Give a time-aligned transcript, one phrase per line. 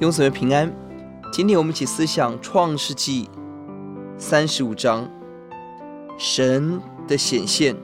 [0.00, 0.74] 弟兄姊妹平安，
[1.30, 3.28] 今天我们一起思想创世纪
[4.16, 5.06] 三十五章，
[6.16, 7.76] 神的显现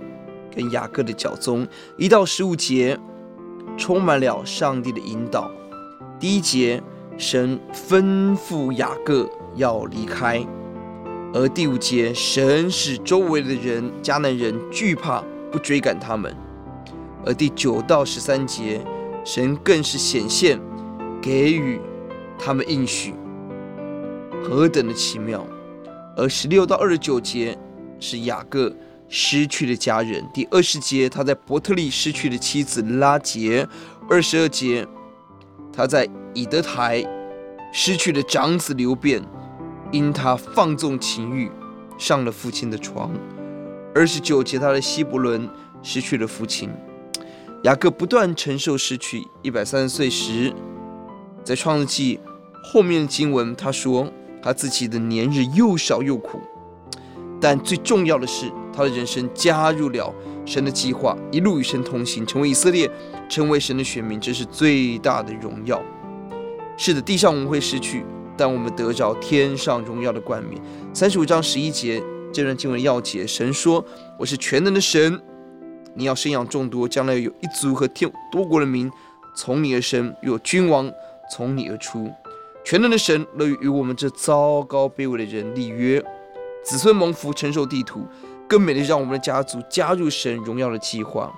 [0.51, 1.69] 跟雅各的脚踪，
[1.99, 2.99] 一到十五节
[3.77, 5.51] 充满了上帝的引导。
[6.19, 6.83] 第一节，
[7.19, 10.41] 神吩咐雅各要离开；
[11.35, 15.23] 而第五节，神使周围的人迦南人惧怕，
[15.53, 16.33] 不追赶他们；
[17.27, 18.81] 而第九到十三节，
[19.23, 20.59] 神更是显现，
[21.21, 21.79] 给予。
[22.39, 23.15] 他们应许
[24.45, 25.45] 何等的奇妙！
[26.17, 27.59] 而十六到二十九节
[27.99, 28.73] 是雅各
[29.09, 33.67] 失去了家人；第二十节他在伯特利失去了妻子拉结；
[34.09, 34.87] 二十二节
[35.73, 37.05] 他在以德台
[37.73, 39.23] 失去了长子流便，
[39.91, 41.51] 因他放纵情欲，
[41.99, 43.11] 上了父亲的床；
[43.95, 45.49] 二十九节他的希伯伦
[45.83, 46.71] 失去了父亲。
[47.65, 50.53] 雅各不断承受失去，一百三十岁时。
[51.43, 52.19] 在创世纪
[52.69, 54.11] 后面的经文，他说
[54.43, 56.41] 他自己的年日又少又苦，
[57.41, 60.13] 但最重要的是，他的人生加入了
[60.45, 62.91] 神的计划，一路与神同行，成为以色列，
[63.29, 65.81] 成为神的选民，这是最大的荣耀。
[66.77, 68.05] 是的，地上我们会失去，
[68.37, 70.61] 但我们得着天上荣耀的冠冕。
[70.93, 73.83] 三十五章十一节这段经文要解，神说
[74.19, 75.23] ：“我是全能的神，
[75.95, 78.91] 你要生养众多，将来有一族和天多国的民
[79.37, 80.91] 从你而生，有君王。”
[81.29, 82.09] 从你而出，
[82.67, 86.05] 全能的神乐于与我们这糟糕卑微的人立约，
[86.65, 88.05] 子孙蒙福承受地土，
[88.49, 91.33] 更美的让我们的家族加入神荣耀的计划。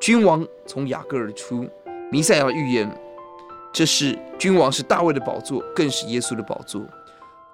[0.00, 1.64] 君王从雅各而出，
[2.10, 2.90] 弥赛亚预言，
[3.72, 6.82] 这是君王是大卫的宝座，更是耶稣的宝座。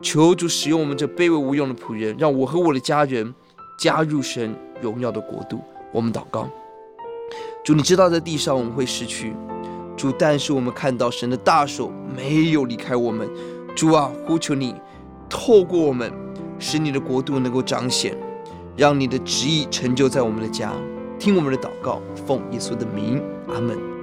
[0.01, 3.35] 求主使用我们这卑微无用的仆人，让我和我的家人
[3.79, 5.61] 加入神荣耀的国度。
[5.93, 6.48] 我们祷告，
[7.63, 9.35] 主，你知道在地上我们会失去。
[10.00, 13.28] 主，但是我们看到神的大手没有离开我们。
[13.77, 14.74] 主啊，呼求你
[15.28, 16.11] 透过我们，
[16.58, 18.16] 使你的国度能够彰显，
[18.78, 20.72] 让你的旨意成就在我们的家。
[21.18, 23.99] 听我们的祷告，奉耶稣的名，阿门。